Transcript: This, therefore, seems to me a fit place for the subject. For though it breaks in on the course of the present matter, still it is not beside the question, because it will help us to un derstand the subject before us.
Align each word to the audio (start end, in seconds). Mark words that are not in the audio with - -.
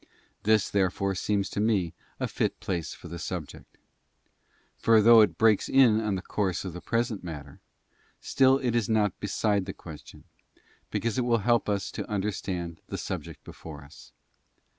This, 0.41 0.67
therefore, 0.71 1.13
seems 1.13 1.47
to 1.51 1.59
me 1.59 1.93
a 2.19 2.27
fit 2.27 2.59
place 2.59 2.91
for 2.91 3.07
the 3.07 3.19
subject. 3.19 3.77
For 4.75 4.99
though 4.99 5.21
it 5.21 5.37
breaks 5.37 5.69
in 5.69 6.01
on 6.03 6.15
the 6.15 6.23
course 6.23 6.65
of 6.65 6.73
the 6.73 6.81
present 6.81 7.23
matter, 7.23 7.59
still 8.19 8.57
it 8.57 8.73
is 8.75 8.89
not 8.89 9.19
beside 9.19 9.65
the 9.67 9.73
question, 9.73 10.23
because 10.89 11.19
it 11.19 11.23
will 11.23 11.37
help 11.45 11.69
us 11.69 11.91
to 11.91 12.11
un 12.11 12.23
derstand 12.23 12.77
the 12.87 12.97
subject 12.97 13.43
before 13.43 13.83
us. 13.83 14.11